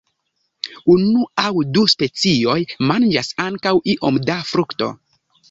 Unu 0.93 1.25
aŭ 1.41 1.51
du 1.75 1.83
specioj 1.93 2.57
manĝas 2.93 3.31
ankaŭ 3.45 3.75
iom 3.95 4.19
da 4.33 4.41
frukto. 4.51 4.91